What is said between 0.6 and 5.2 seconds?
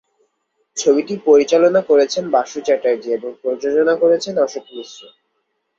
ছবিটি পরিচালনা করেছেন বাসু চ্যাটার্জী এবং প্রযোজনা করেছেন অশোক মিশ্র।